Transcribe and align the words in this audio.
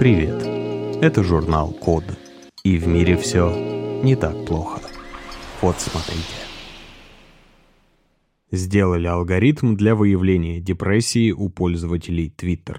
Привет! 0.00 0.42
Это 1.02 1.22
журнал 1.22 1.72
Код. 1.72 2.04
И 2.64 2.78
в 2.78 2.88
мире 2.88 3.18
все 3.18 3.54
не 4.02 4.16
так 4.16 4.46
плохо. 4.46 4.80
Вот 5.60 5.78
смотрите. 5.78 6.24
Сделали 8.50 9.06
алгоритм 9.08 9.76
для 9.76 9.94
выявления 9.94 10.58
депрессии 10.58 11.32
у 11.32 11.50
пользователей 11.50 12.34
Twitter. 12.34 12.78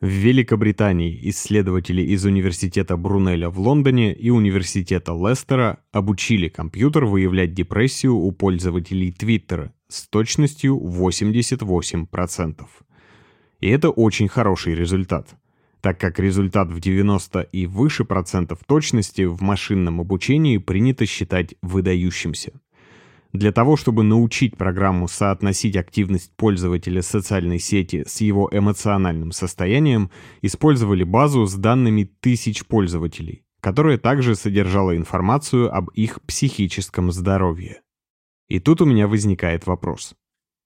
В 0.00 0.06
Великобритании 0.06 1.28
исследователи 1.28 2.00
из 2.00 2.24
Университета 2.24 2.96
Брунеля 2.96 3.50
в 3.50 3.60
Лондоне 3.60 4.14
и 4.14 4.30
Университета 4.30 5.12
Лестера 5.12 5.80
обучили 5.92 6.48
компьютер 6.48 7.04
выявлять 7.04 7.52
депрессию 7.52 8.16
у 8.16 8.32
пользователей 8.32 9.12
Твиттера 9.12 9.74
с 9.88 10.08
точностью 10.08 10.78
88%. 10.78 12.64
И 13.60 13.68
это 13.68 13.90
очень 13.90 14.28
хороший 14.28 14.74
результат, 14.74 15.36
так 15.80 15.98
как 15.98 16.18
результат 16.18 16.70
в 16.70 16.80
90 16.80 17.40
и 17.40 17.66
выше 17.66 18.04
процентов 18.04 18.60
точности 18.66 19.22
в 19.22 19.40
машинном 19.42 20.00
обучении 20.00 20.58
принято 20.58 21.06
считать 21.06 21.54
выдающимся. 21.62 22.52
Для 23.32 23.52
того, 23.52 23.76
чтобы 23.76 24.02
научить 24.02 24.56
программу 24.56 25.06
соотносить 25.06 25.76
активность 25.76 26.32
пользователя 26.36 27.00
социальной 27.00 27.60
сети 27.60 28.04
с 28.06 28.20
его 28.20 28.48
эмоциональным 28.52 29.30
состоянием, 29.30 30.10
использовали 30.42 31.04
базу 31.04 31.46
с 31.46 31.54
данными 31.54 32.10
тысяч 32.20 32.66
пользователей, 32.66 33.44
которая 33.60 33.98
также 33.98 34.34
содержала 34.34 34.96
информацию 34.96 35.72
об 35.72 35.90
их 35.90 36.20
психическом 36.22 37.12
здоровье. 37.12 37.82
И 38.48 38.58
тут 38.58 38.80
у 38.80 38.84
меня 38.84 39.06
возникает 39.06 39.64
вопрос. 39.66 40.14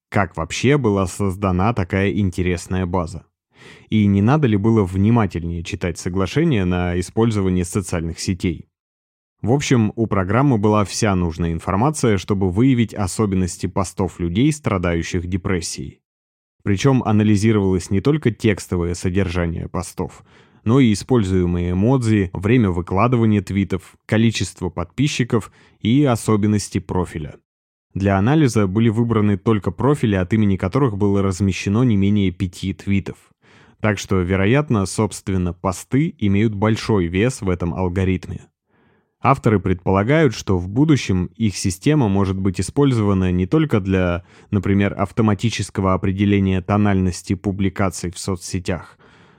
Как 0.08 0.36
вообще 0.36 0.78
была 0.78 1.06
создана 1.06 1.74
такая 1.74 2.12
интересная 2.12 2.86
база? 2.86 3.26
И 3.90 4.06
не 4.06 4.22
надо 4.22 4.46
ли 4.46 4.56
было 4.56 4.84
внимательнее 4.84 5.62
читать 5.62 5.98
соглашение 5.98 6.64
на 6.64 6.98
использование 6.98 7.64
социальных 7.64 8.18
сетей? 8.20 8.68
В 9.42 9.52
общем, 9.52 9.92
у 9.94 10.06
программы 10.06 10.56
была 10.56 10.84
вся 10.84 11.14
нужная 11.14 11.52
информация, 11.52 12.16
чтобы 12.16 12.50
выявить 12.50 12.94
особенности 12.94 13.66
постов 13.66 14.18
людей, 14.18 14.50
страдающих 14.50 15.26
депрессией. 15.26 16.00
Причем 16.62 17.02
анализировалось 17.02 17.90
не 17.90 18.00
только 18.00 18.30
текстовое 18.30 18.94
содержание 18.94 19.68
постов, 19.68 20.24
но 20.64 20.80
и 20.80 20.94
используемые 20.94 21.72
эмодзи, 21.72 22.30
время 22.32 22.70
выкладывания 22.70 23.42
твитов, 23.42 23.96
количество 24.06 24.70
подписчиков 24.70 25.52
и 25.80 26.04
особенности 26.04 26.78
профиля. 26.78 27.36
Для 27.92 28.16
анализа 28.16 28.66
были 28.66 28.88
выбраны 28.88 29.36
только 29.36 29.70
профили, 29.70 30.16
от 30.16 30.32
имени 30.32 30.56
которых 30.56 30.96
было 30.96 31.22
размещено 31.22 31.82
не 31.84 31.96
менее 31.96 32.30
пяти 32.32 32.72
твитов. 32.72 33.18
Так 33.84 33.98
что, 33.98 34.16
вероятно, 34.22 34.86
собственно, 34.86 35.52
посты 35.52 36.14
имеют 36.16 36.54
большой 36.54 37.06
вес 37.06 37.42
в 37.42 37.50
этом 37.50 37.74
алгоритме. 37.74 38.46
Авторы 39.20 39.60
предполагают, 39.60 40.32
что 40.32 40.56
в 40.56 40.70
будущем 40.70 41.26
их 41.36 41.54
система 41.54 42.08
может 42.08 42.38
быть 42.38 42.58
использована 42.62 43.30
не 43.30 43.46
только 43.46 43.80
для, 43.80 44.24
например, 44.50 44.94
автоматического 44.98 45.92
определения 45.92 46.62
тональности 46.62 47.34
публикаций 47.34 48.10
в 48.10 48.18
соцсетях, 48.18 48.96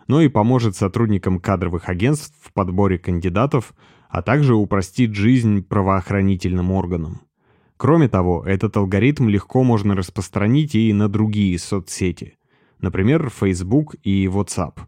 но 0.08 0.22
и 0.22 0.28
поможет 0.28 0.76
сотрудникам 0.76 1.40
кадровых 1.40 1.90
агентств 1.90 2.36
в 2.40 2.54
подборе 2.54 3.00
кандидатов, 3.00 3.74
а 4.10 4.22
также 4.22 4.54
упростит 4.54 5.16
жизнь 5.16 5.64
правоохранительным 5.64 6.70
органам. 6.70 7.22
Кроме 7.78 8.10
того, 8.10 8.44
этот 8.46 8.78
алгоритм 8.78 9.28
легко 9.28 9.64
можно 9.64 9.96
распространить 9.96 10.76
и 10.76 10.94
на 10.94 11.10
другие 11.10 11.58
соцсети, 11.58 12.38
например, 12.80 13.30
Facebook 13.30 13.96
и 14.04 14.26
WhatsApp. 14.28 14.80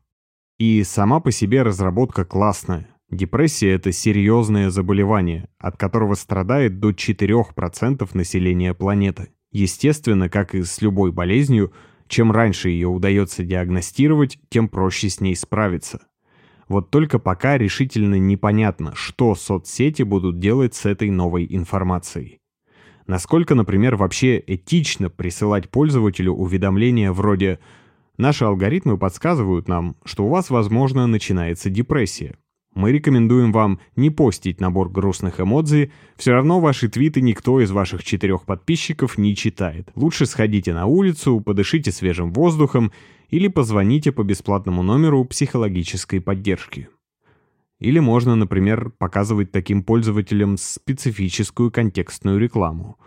И 0.57 0.83
сама 0.83 1.19
по 1.19 1.31
себе 1.31 1.61
разработка 1.61 2.25
классная. 2.25 2.87
Депрессия– 3.09 3.71
это 3.75 3.91
серьезное 3.91 4.69
заболевание, 4.69 5.49
от 5.59 5.77
которого 5.77 6.15
страдает 6.15 6.79
до 6.79 6.89
4% 6.91 8.09
населения 8.13 8.73
планеты. 8.73 9.29
Естественно, 9.51 10.29
как 10.29 10.55
и 10.55 10.63
с 10.63 10.81
любой 10.81 11.11
болезнью, 11.11 11.71
чем 12.07 12.31
раньше 12.31 12.69
ее 12.69 12.87
удается 12.87 13.43
диагностировать, 13.43 14.39
тем 14.49 14.67
проще 14.67 15.09
с 15.09 15.21
ней 15.21 15.35
справиться. 15.35 16.01
Вот 16.67 16.89
только 16.89 17.17
пока 17.17 17.57
решительно 17.57 18.15
непонятно, 18.15 18.93
что 18.93 19.35
соцсети 19.35 20.03
будут 20.03 20.39
делать 20.39 20.75
с 20.75 20.85
этой 20.85 21.09
новой 21.09 21.47
информацией. 21.49 22.39
Насколько, 23.07 23.55
например, 23.55 23.95
вообще 23.95 24.43
этично 24.45 25.09
присылать 25.09 25.69
пользователю 25.69 26.33
уведомления 26.33 27.13
вроде 27.13 27.59
«Наши 28.17 28.43
алгоритмы 28.43 28.97
подсказывают 28.97 29.69
нам, 29.69 29.95
что 30.03 30.25
у 30.25 30.29
вас, 30.29 30.49
возможно, 30.49 31.07
начинается 31.07 31.69
депрессия. 31.69 32.35
Мы 32.75 32.91
рекомендуем 32.91 33.53
вам 33.53 33.79
не 33.95 34.09
постить 34.09 34.59
набор 34.59 34.89
грустных 34.89 35.39
эмодзи, 35.39 35.91
все 36.15 36.31
равно 36.31 36.59
ваши 36.59 36.89
твиты 36.89 37.21
никто 37.21 37.61
из 37.61 37.71
ваших 37.71 38.03
четырех 38.03 38.43
подписчиков 38.43 39.17
не 39.17 39.35
читает. 39.35 39.89
Лучше 39.95 40.25
сходите 40.25 40.73
на 40.73 40.85
улицу, 40.85 41.39
подышите 41.39 41.91
свежим 41.91 42.31
воздухом 42.33 42.91
или 43.29 43.47
позвоните 43.47 44.11
по 44.11 44.23
бесплатному 44.23 44.83
номеру 44.83 45.23
психологической 45.25 46.21
поддержки. 46.21 46.89
Или 47.79 47.99
можно, 47.99 48.35
например, 48.35 48.89
показывать 48.89 49.51
таким 49.51 49.83
пользователям 49.83 50.57
специфическую 50.57 51.71
контекстную 51.71 52.39
рекламу. 52.39 52.97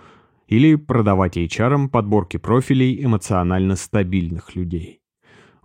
Или 0.46 0.76
продавать 0.76 1.36
HR 1.36 1.88
подборки 1.88 2.36
профилей 2.36 3.04
эмоционально 3.04 3.76
стабильных 3.76 4.54
людей. 4.54 5.00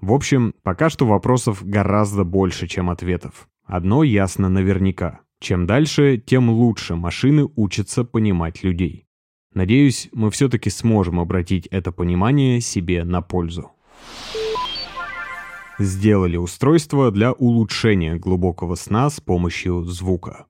В 0.01 0.11
общем, 0.11 0.53
пока 0.63 0.89
что 0.89 1.05
вопросов 1.05 1.63
гораздо 1.65 2.23
больше, 2.23 2.67
чем 2.67 2.89
ответов. 2.89 3.47
Одно 3.65 4.03
ясно 4.03 4.49
наверняка. 4.49 5.21
Чем 5.39 5.65
дальше, 5.65 6.21
тем 6.23 6.49
лучше 6.49 6.95
машины 6.95 7.47
учатся 7.55 8.03
понимать 8.03 8.63
людей. 8.63 9.07
Надеюсь, 9.53 10.09
мы 10.11 10.31
все-таки 10.31 10.69
сможем 10.69 11.19
обратить 11.19 11.67
это 11.67 11.91
понимание 11.91 12.61
себе 12.61 13.03
на 13.03 13.21
пользу. 13.21 13.71
Сделали 15.77 16.37
устройство 16.37 17.11
для 17.11 17.33
улучшения 17.33 18.15
глубокого 18.15 18.75
сна 18.75 19.09
с 19.09 19.19
помощью 19.19 19.83
звука. 19.83 20.45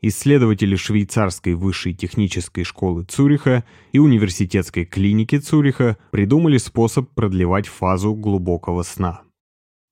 Исследователи 0.00 0.76
швейцарской 0.76 1.54
высшей 1.54 1.94
технической 1.94 2.62
школы 2.62 3.02
Цюриха 3.02 3.64
и 3.90 3.98
университетской 3.98 4.84
клиники 4.84 5.38
Цюриха 5.38 5.96
придумали 6.12 6.58
способ 6.58 7.10
продлевать 7.10 7.66
фазу 7.66 8.14
глубокого 8.14 8.84
сна. 8.84 9.22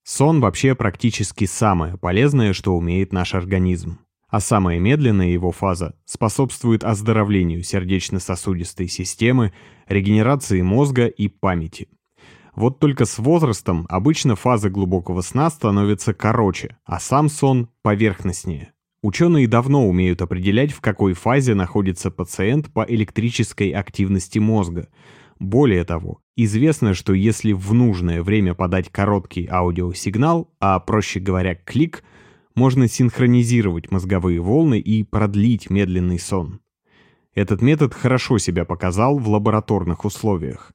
Сон 0.04 0.40
вообще 0.40 0.76
практически 0.76 1.46
самое 1.46 1.96
полезное, 1.96 2.52
что 2.52 2.76
умеет 2.76 3.12
наш 3.12 3.34
организм. 3.34 3.98
А 4.28 4.38
самая 4.38 4.78
медленная 4.78 5.28
его 5.28 5.50
фаза 5.50 5.96
способствует 6.04 6.84
оздоровлению 6.84 7.64
сердечно-сосудистой 7.64 8.86
системы, 8.86 9.52
регенерации 9.88 10.62
мозга 10.62 11.06
и 11.06 11.26
памяти. 11.26 11.88
Вот 12.56 12.78
только 12.78 13.04
с 13.04 13.18
возрастом 13.18 13.86
обычно 13.88 14.36
фаза 14.36 14.70
глубокого 14.70 15.20
сна 15.22 15.50
становится 15.50 16.14
короче, 16.14 16.76
а 16.84 17.00
сам 17.00 17.28
сон 17.28 17.68
поверхностнее. 17.82 18.72
Ученые 19.02 19.48
давно 19.48 19.86
умеют 19.88 20.22
определять, 20.22 20.72
в 20.72 20.80
какой 20.80 21.12
фазе 21.12 21.54
находится 21.54 22.10
пациент 22.10 22.72
по 22.72 22.84
электрической 22.88 23.70
активности 23.70 24.38
мозга– 24.38 24.88
более 25.38 25.84
того, 25.84 26.20
известно, 26.36 26.94
что 26.94 27.12
если 27.12 27.52
в 27.52 27.74
нужное 27.74 28.22
время 28.22 28.54
подать 28.54 28.90
короткий 28.90 29.46
аудиосигнал, 29.46 30.50
а 30.60 30.78
проще 30.80 31.20
говоря 31.20 31.54
клик, 31.54 32.04
можно 32.54 32.86
синхронизировать 32.86 33.90
мозговые 33.90 34.40
волны 34.40 34.78
и 34.78 35.02
продлить 35.02 35.70
медленный 35.70 36.20
сон. 36.20 36.60
Этот 37.34 37.62
метод 37.62 37.94
хорошо 37.94 38.38
себя 38.38 38.64
показал 38.64 39.18
в 39.18 39.28
лабораторных 39.28 40.04
условиях. 40.04 40.72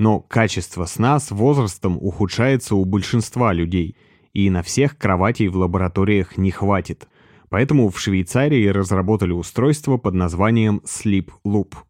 Но 0.00 0.18
качество 0.18 0.86
сна 0.86 1.20
с 1.20 1.30
возрастом 1.30 1.96
ухудшается 2.00 2.74
у 2.74 2.84
большинства 2.84 3.52
людей, 3.52 3.96
и 4.32 4.50
на 4.50 4.62
всех 4.64 4.98
кроватей 4.98 5.46
в 5.46 5.56
лабораториях 5.56 6.38
не 6.38 6.50
хватит. 6.50 7.06
Поэтому 7.50 7.90
в 7.90 8.00
Швейцарии 8.00 8.66
разработали 8.66 9.32
устройство 9.32 9.98
под 9.98 10.14
названием 10.14 10.80
Sleep 10.84 11.28
Loop– 11.46 11.74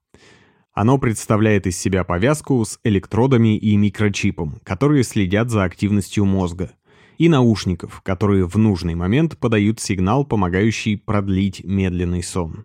оно 0.73 0.99
представляет 0.99 1.67
из 1.67 1.79
себя 1.79 2.05
повязку 2.05 2.65
с 2.65 2.79
электродами 2.85 3.57
и 3.57 3.77
микрочипом, 3.77 4.61
которые 4.63 5.03
следят 5.03 5.51
за 5.51 5.65
активностью 5.65 6.25
мозга, 6.25 6.71
и 7.19 7.29
наушников, 7.29 8.01
которые 8.03 8.47
в 8.47 8.57
нужный 8.57 8.95
момент 8.95 9.37
подают 9.37 9.81
сигнал, 9.81 10.25
помогающий 10.25 10.97
продлить 10.97 11.63
медленный 11.65 12.23
сон. 12.23 12.65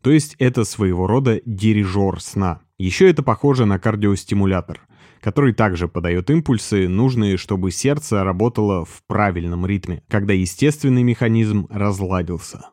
То 0.00 0.10
есть 0.10 0.34
это 0.38 0.64
своего 0.64 1.06
рода 1.06 1.42
дирижер 1.44 2.20
сна. 2.20 2.62
Еще 2.82 3.08
это 3.08 3.22
похоже 3.22 3.64
на 3.64 3.78
кардиостимулятор, 3.78 4.80
который 5.20 5.52
также 5.52 5.86
подает 5.86 6.30
импульсы, 6.30 6.88
нужные, 6.88 7.36
чтобы 7.36 7.70
сердце 7.70 8.24
работало 8.24 8.84
в 8.84 9.04
правильном 9.06 9.64
ритме, 9.66 10.02
когда 10.08 10.32
естественный 10.32 11.04
механизм 11.04 11.68
разладился 11.70 12.70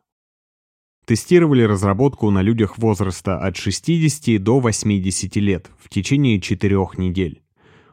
тестировали 1.06 1.62
разработку 1.62 2.30
на 2.30 2.40
людях 2.40 2.78
возраста 2.78 3.38
от 3.38 3.56
60 3.56 4.40
до 4.40 4.60
80 4.60 5.36
лет 5.36 5.68
в 5.78 5.88
течение 5.88 6.40
4 6.40 6.76
недель. 6.98 7.42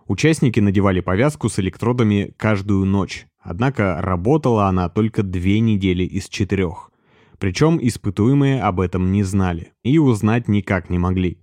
Участники 0.06 0.60
надевали 0.60 1.02
повязку 1.02 1.50
с 1.50 1.58
электродами 1.58 2.34
каждую 2.38 2.86
ночь, 2.86 3.26
однако 3.40 4.00
работала 4.02 4.68
она 4.68 4.90
только 4.90 5.24
две 5.24 5.60
недели 5.60 6.04
из 6.04 6.30
четырех. 6.30 6.92
Причем 7.40 7.80
испытуемые 7.82 8.62
об 8.62 8.80
этом 8.80 9.12
не 9.12 9.24
знали 9.24 9.74
и 9.84 9.98
узнать 9.98 10.48
никак 10.48 10.92
не 10.92 11.00
могли. 11.00 11.40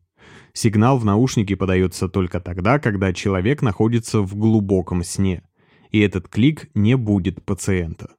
Сигнал 0.54 0.98
в 0.98 1.04
наушнике 1.04 1.56
подается 1.56 2.08
только 2.08 2.40
тогда, 2.40 2.78
когда 2.78 3.12
человек 3.12 3.60
находится 3.60 4.20
в 4.20 4.36
глубоком 4.36 5.02
сне, 5.02 5.42
и 5.90 5.98
этот 5.98 6.28
клик 6.28 6.70
не 6.74 6.96
будет 6.96 7.44
пациента. 7.44 8.10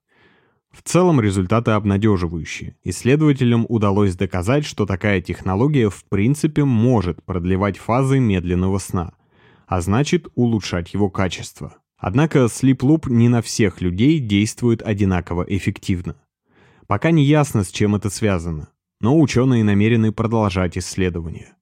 В 0.69 0.83
целом 0.83 1.21
результаты 1.21 1.71
обнадеживающие. 1.71 2.75
Исследователям 2.83 3.65
удалось 3.69 4.17
доказать, 4.17 4.65
что 4.65 4.85
такая 4.85 5.21
технология 5.21 5.89
в 5.89 6.03
принципе 6.03 6.65
может 6.65 7.23
продлевать 7.23 7.77
фазы 7.77 8.19
медленного 8.19 8.79
сна, 8.79 9.13
а 9.67 9.79
значит 9.79 10.27
улучшать 10.35 10.93
его 10.93 11.09
качество. 11.09 11.77
Однако 11.97 12.39
Sleep 12.39 12.79
Loop 12.79 13.09
не 13.09 13.29
на 13.29 13.41
всех 13.41 13.79
людей 13.79 14.19
действует 14.19 14.81
одинаково 14.81 15.45
эффективно. 15.47 16.17
Пока 16.87 17.11
не 17.11 17.23
ясно, 17.23 17.63
с 17.63 17.69
чем 17.69 17.95
это 17.95 18.09
связано, 18.09 18.67
но 18.99 19.17
ученые 19.17 19.63
намерены 19.63 20.11
продолжать 20.11 20.77
исследования. 20.77 21.55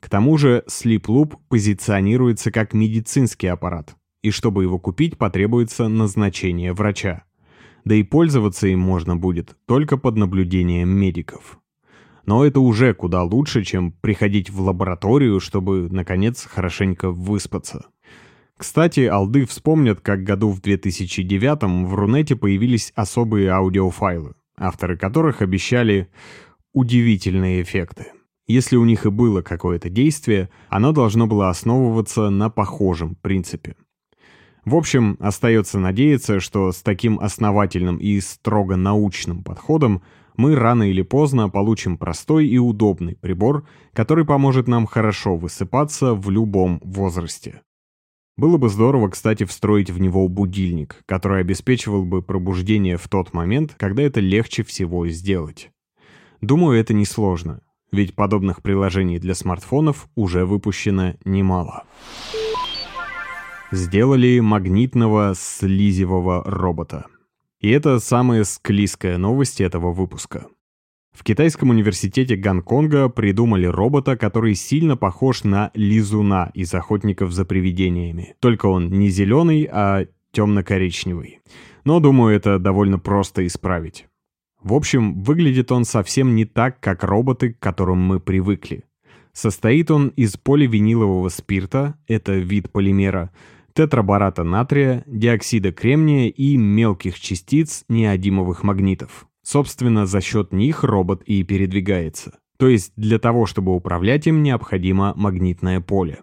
К 0.00 0.08
тому 0.08 0.38
же 0.38 0.64
Sleep 0.68 1.02
Loop 1.02 1.36
позиционируется 1.48 2.50
как 2.50 2.72
медицинский 2.72 3.48
аппарат, 3.48 3.96
и 4.22 4.30
чтобы 4.30 4.62
его 4.62 4.78
купить, 4.78 5.18
потребуется 5.18 5.88
назначение 5.88 6.72
врача 6.72 7.24
да 7.88 7.94
и 7.94 8.02
пользоваться 8.02 8.66
им 8.68 8.80
можно 8.80 9.16
будет 9.16 9.56
только 9.66 9.96
под 9.96 10.16
наблюдением 10.16 10.90
медиков. 10.90 11.58
Но 12.26 12.44
это 12.44 12.60
уже 12.60 12.92
куда 12.92 13.22
лучше, 13.22 13.64
чем 13.64 13.92
приходить 13.92 14.50
в 14.50 14.60
лабораторию, 14.60 15.40
чтобы, 15.40 15.88
наконец, 15.90 16.44
хорошенько 16.44 17.10
выспаться. 17.10 17.86
Кстати, 18.58 19.00
алды 19.00 19.46
вспомнят, 19.46 20.00
как 20.02 20.24
году 20.24 20.50
в 20.50 20.60
2009 20.60 21.88
в 21.88 21.94
Рунете 21.94 22.36
появились 22.36 22.92
особые 22.94 23.48
аудиофайлы, 23.50 24.34
авторы 24.58 24.98
которых 24.98 25.40
обещали 25.40 26.10
удивительные 26.74 27.62
эффекты. 27.62 28.08
Если 28.48 28.76
у 28.76 28.84
них 28.84 29.06
и 29.06 29.10
было 29.10 29.42
какое-то 29.42 29.88
действие, 29.88 30.50
оно 30.68 30.90
должно 30.92 31.28
было 31.28 31.48
основываться 31.48 32.30
на 32.30 32.50
похожем 32.50 33.14
принципе– 33.14 33.76
в 34.68 34.74
общем, 34.74 35.16
остается 35.18 35.78
надеяться, 35.78 36.40
что 36.40 36.72
с 36.72 36.82
таким 36.82 37.18
основательным 37.20 37.96
и 37.96 38.20
строго 38.20 38.76
научным 38.76 39.42
подходом 39.42 40.02
мы 40.36 40.56
рано 40.56 40.90
или 40.90 41.00
поздно 41.00 41.48
получим 41.48 41.96
простой 41.96 42.46
и 42.46 42.58
удобный 42.58 43.16
прибор, 43.16 43.66
который 43.94 44.26
поможет 44.26 44.68
нам 44.68 44.84
хорошо 44.84 45.36
высыпаться 45.36 46.12
в 46.12 46.28
любом 46.28 46.82
возрасте. 46.84 47.62
Было 48.36 48.58
бы 48.58 48.68
здорово, 48.68 49.08
кстати, 49.08 49.44
встроить 49.44 49.90
в 49.90 49.98
него 50.00 50.28
будильник, 50.28 51.02
который 51.06 51.40
обеспечивал 51.40 52.04
бы 52.04 52.20
пробуждение 52.20 52.98
в 52.98 53.08
тот 53.08 53.32
момент, 53.32 53.74
когда 53.78 54.02
это 54.02 54.20
легче 54.20 54.64
всего 54.64 55.08
сделать. 55.08 55.70
Думаю, 56.42 56.78
это 56.78 56.92
несложно, 56.92 57.62
ведь 57.92 58.14
подобных 58.14 58.62
приложений 58.62 59.18
для 59.18 59.34
смартфонов 59.34 60.08
уже 60.14 60.44
выпущено 60.44 61.14
немало 61.24 61.84
сделали 63.70 64.40
магнитного 64.40 65.34
слизевого 65.36 66.42
робота. 66.44 67.06
И 67.60 67.70
это 67.70 67.98
самая 67.98 68.44
склизкая 68.44 69.18
новость 69.18 69.60
этого 69.60 69.92
выпуска. 69.92 70.46
В 71.12 71.24
китайском 71.24 71.70
университете 71.70 72.36
Гонконга 72.36 73.08
придумали 73.08 73.66
робота, 73.66 74.16
который 74.16 74.54
сильно 74.54 74.96
похож 74.96 75.42
на 75.42 75.72
лизуна 75.74 76.50
из 76.54 76.72
«Охотников 76.74 77.32
за 77.32 77.44
привидениями». 77.44 78.36
Только 78.38 78.66
он 78.66 78.88
не 78.90 79.08
зеленый, 79.08 79.68
а 79.70 80.06
темно-коричневый. 80.30 81.40
Но, 81.84 81.98
думаю, 81.98 82.36
это 82.36 82.60
довольно 82.60 83.00
просто 83.00 83.44
исправить. 83.46 84.06
В 84.62 84.74
общем, 84.74 85.22
выглядит 85.22 85.70
он 85.70 85.84
совсем 85.84 86.34
не 86.34 86.44
так, 86.44 86.80
как 86.80 87.04
роботы, 87.04 87.52
к 87.52 87.58
которым 87.58 87.98
мы 87.98 88.20
привыкли. 88.20 88.84
Состоит 89.32 89.90
он 89.90 90.08
из 90.08 90.36
поливинилового 90.36 91.28
спирта, 91.28 91.96
это 92.08 92.32
вид 92.32 92.72
полимера, 92.72 93.30
тетрабората 93.72 94.42
натрия, 94.42 95.04
диоксида 95.06 95.70
кремния 95.70 96.28
и 96.28 96.56
мелких 96.56 97.20
частиц 97.20 97.84
неодимовых 97.88 98.64
магнитов. 98.64 99.28
Собственно, 99.42 100.06
за 100.06 100.20
счет 100.20 100.52
них 100.52 100.82
робот 100.82 101.22
и 101.22 101.44
передвигается. 101.44 102.38
То 102.58 102.66
есть 102.66 102.92
для 102.96 103.20
того, 103.20 103.46
чтобы 103.46 103.74
управлять 103.74 104.26
им, 104.26 104.42
необходимо 104.42 105.14
магнитное 105.14 105.80
поле. 105.80 106.18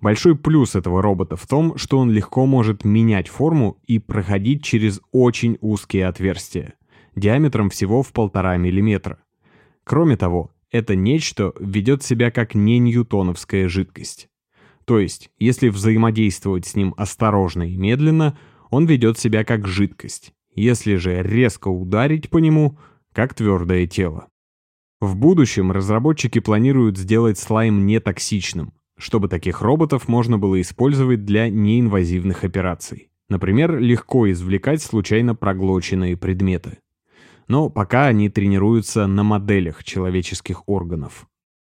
Большой 0.00 0.36
плюс 0.36 0.74
этого 0.74 1.00
робота 1.00 1.36
в 1.36 1.46
том, 1.46 1.78
что 1.78 1.98
он 1.98 2.10
легко 2.10 2.44
может 2.44 2.84
менять 2.84 3.28
форму 3.28 3.78
и 3.86 4.00
проходить 4.00 4.64
через 4.64 5.00
очень 5.12 5.58
узкие 5.60 6.08
отверстия, 6.08 6.74
диаметром 7.14 7.70
всего 7.70 8.02
в 8.02 8.12
полтора 8.12 8.56
миллиметра. 8.56 9.18
Кроме 9.84 10.16
того, 10.16 10.50
это 10.70 10.96
нечто 10.96 11.52
ведет 11.60 12.02
себя 12.02 12.30
как 12.30 12.54
не 12.54 12.78
ньютоновская 12.78 13.68
жидкость. 13.68 14.28
То 14.84 14.98
есть, 14.98 15.30
если 15.38 15.68
взаимодействовать 15.68 16.66
с 16.66 16.74
ним 16.74 16.94
осторожно 16.96 17.62
и 17.70 17.76
медленно, 17.76 18.38
он 18.70 18.86
ведет 18.86 19.18
себя 19.18 19.44
как 19.44 19.66
жидкость. 19.66 20.32
Если 20.54 20.96
же 20.96 21.22
резко 21.22 21.68
ударить 21.68 22.30
по 22.30 22.38
нему, 22.38 22.78
как 23.12 23.34
твердое 23.34 23.86
тело. 23.86 24.28
В 25.00 25.16
будущем 25.16 25.72
разработчики 25.72 26.38
планируют 26.38 26.96
сделать 26.96 27.38
слайм 27.38 27.86
нетоксичным, 27.86 28.72
чтобы 28.96 29.28
таких 29.28 29.60
роботов 29.60 30.08
можно 30.08 30.38
было 30.38 30.60
использовать 30.60 31.24
для 31.24 31.48
неинвазивных 31.48 32.44
операций. 32.44 33.10
Например, 33.28 33.78
легко 33.78 34.30
извлекать 34.30 34.82
случайно 34.82 35.34
проглоченные 35.34 36.16
предметы. 36.16 36.78
Но 37.52 37.68
пока 37.68 38.06
они 38.06 38.30
тренируются 38.30 39.06
на 39.06 39.24
моделях 39.24 39.84
человеческих 39.84 40.66
органов. 40.66 41.26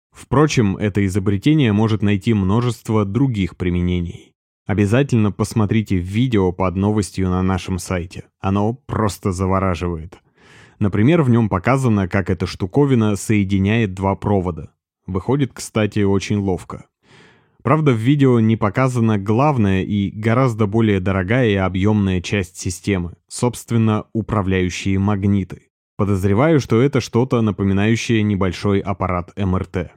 Впрочем, 0.10 0.78
это 0.78 1.06
изобретение 1.06 1.74
может 1.74 2.02
найти 2.02 2.34
множество 2.34 3.04
других 3.04 3.58
применений. 3.58 4.32
Обязательно 4.66 5.34
посмотрите 5.34 5.98
видео 5.98 6.54
под 6.54 6.78
новостью 6.78 7.30
на 7.30 7.44
нашем 7.44 7.78
сайте. 7.78 8.24
Оно 8.40 8.74
просто 8.74 9.34
завораживает. 9.34 10.18
Например, 10.80 11.24
в 11.24 11.30
нем 11.30 11.50
показано, 11.50 12.08
как 12.08 12.30
эта 12.30 12.46
штуковина 12.46 13.18
соединяет 13.18 13.94
два 13.94 14.16
провода. 14.16 14.72
Выходит, 15.06 15.52
кстати, 15.52 16.00
очень 16.00 16.38
ловко. 16.38 16.86
Правда, 17.66 17.94
в 17.94 17.96
видео 17.96 18.40
не 18.40 18.58
показана 18.58 19.18
главная 19.18 19.82
и 19.82 20.12
гораздо 20.12 20.68
более 20.68 21.00
дорогая 21.00 21.50
и 21.50 21.56
объемная 21.56 22.22
часть 22.22 22.58
системы, 22.58 23.16
собственно, 23.28 24.06
управляющие 24.14 25.00
магниты. 25.00 25.64
Подозреваю, 25.98 26.60
что 26.60 26.80
это 26.80 27.02
что-то 27.02 27.42
напоминающее 27.42 28.22
небольшой 28.22 28.82
аппарат 28.82 29.34
МРТ. 29.36 29.94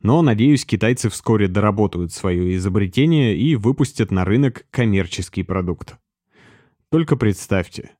Но, 0.00 0.22
надеюсь, 0.22 0.64
китайцы 0.64 1.10
вскоре 1.10 1.46
доработают 1.46 2.10
свое 2.10 2.56
изобретение 2.56 3.36
и 3.36 3.54
выпустят 3.54 4.10
на 4.10 4.24
рынок 4.24 4.64
коммерческий 4.70 5.42
продукт. 5.42 5.96
Только 6.90 7.16
представьте, 7.16 7.90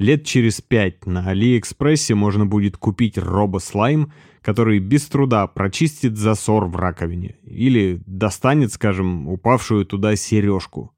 лет 0.00 0.24
через 0.24 0.62
пять 0.62 1.06
на 1.06 1.28
Алиэкспрессе 1.28 2.14
можно 2.14 2.46
будет 2.46 2.76
купить 2.78 3.18
робослайм, 3.18 4.12
который 4.40 4.78
без 4.78 5.06
труда 5.06 5.46
прочистит 5.46 6.16
засор 6.16 6.64
в 6.64 6.74
раковине 6.76 7.36
или 7.44 8.02
достанет, 8.06 8.72
скажем, 8.72 9.28
упавшую 9.28 9.84
туда 9.84 10.16
сережку. 10.16 10.92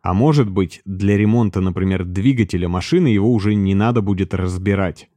А 0.00 0.14
может 0.14 0.48
быть, 0.48 0.80
для 0.86 1.18
ремонта, 1.18 1.60
например, 1.60 2.04
двигателя 2.04 2.68
машины 2.68 3.08
его 3.08 3.30
уже 3.30 3.54
не 3.54 3.74
надо 3.74 4.00
будет 4.00 4.32
разбирать. 4.32 5.10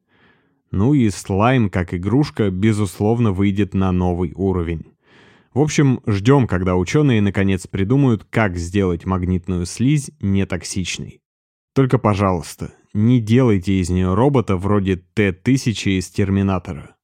Ну 0.72 0.94
и 0.94 1.10
слайм, 1.10 1.70
как 1.70 1.94
игрушка, 1.94 2.50
безусловно, 2.50 3.32
выйдет 3.32 3.74
на 3.74 3.94
новый 3.94 4.34
уровень. 4.36 4.88
В 5.54 5.62
общем, 5.62 6.02
ждем, 6.06 6.48
когда 6.48 6.76
ученые 6.76 7.22
наконец 7.22 7.66
придумают, 7.68 8.26
как 8.30 8.58
сделать 8.58 9.06
магнитную 9.06 9.66
слизь 9.66 10.12
нетоксичной. 10.20 11.22
Только, 11.74 11.98
пожалуйста, 11.98 12.74
не 12.94 13.20
делайте 13.20 13.80
из 13.80 13.90
нее 13.90 14.14
робота 14.14 14.58
вроде 14.58 14.98
Т-1000 14.98 15.98
из 15.98 16.10
Терминатора. 16.10 16.96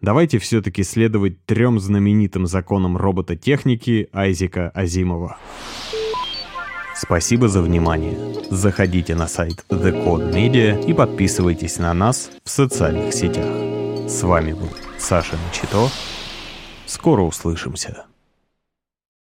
Давайте 0.00 0.38
все-таки 0.38 0.82
следовать 0.82 1.44
трем 1.44 1.78
знаменитым 1.78 2.46
законам 2.46 2.96
робототехники 2.96 4.08
Айзека 4.12 4.70
Азимова. 4.70 5.36
Спасибо 6.96 7.48
за 7.48 7.62
внимание. 7.62 8.18
Заходите 8.50 9.14
на 9.14 9.26
сайт 9.26 9.64
The 9.68 10.04
Code 10.04 10.32
Media 10.34 10.84
и 10.84 10.92
подписывайтесь 10.92 11.78
на 11.78 11.94
нас 11.94 12.30
в 12.44 12.50
социальных 12.50 13.14
сетях. 13.14 13.46
С 14.08 14.22
вами 14.22 14.52
был 14.52 14.68
Саша 14.98 15.36
Начито. 15.46 15.88
Скоро 16.86 17.22
услышимся. 17.22 18.09